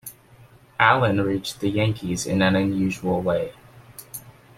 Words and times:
Allen 0.79 1.21
reached 1.21 1.59
the 1.59 1.69
Yankees 1.69 2.25
in 2.25 2.41
an 2.41 2.55
unusual 2.55 3.21
way. 3.21 3.53